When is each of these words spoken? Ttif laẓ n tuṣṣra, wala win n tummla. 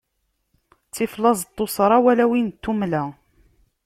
Ttif 0.87 1.13
laẓ 1.21 1.39
n 1.43 1.49
tuṣṣra, 1.55 1.97
wala 2.03 2.25
win 2.29 2.47
n 2.51 2.55
tummla. 2.63 3.03